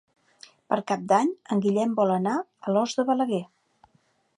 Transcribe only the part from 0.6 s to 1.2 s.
Per Cap